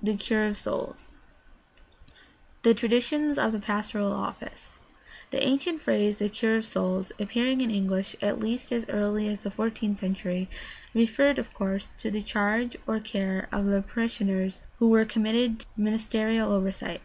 THE 0.00 0.14
CURE 0.14 0.46
OF 0.46 0.56
SOULS 0.56 1.10
The 2.62 2.72
traditions 2.72 3.36
of 3.36 3.50
the 3.50 3.58
pastoral 3.58 4.12
office.— 4.12 4.78
The 5.32 5.44
ancient 5.44 5.82
phrase, 5.82 6.18
"the 6.18 6.28
cure 6.28 6.54
of 6.58 6.64
souls," 6.66 7.10
appearing 7.18 7.60
in 7.60 7.72
English 7.72 8.14
at 8.22 8.38
least 8.38 8.70
as 8.70 8.86
early 8.88 9.26
as 9.26 9.40
the 9.40 9.50
fourteenth 9.50 9.98
century, 9.98 10.48
referred, 10.94 11.40
of 11.40 11.52
course, 11.52 11.94
to 11.98 12.12
the 12.12 12.22
charge 12.22 12.76
or 12.86 13.00
care 13.00 13.48
of 13.50 13.64
the 13.66 13.82
parishioners 13.82 14.62
who 14.78 14.86
were 14.88 15.04
committed 15.04 15.58
to 15.58 15.66
the 15.74 15.82
ministerial 15.82 16.52
oversight. 16.52 17.00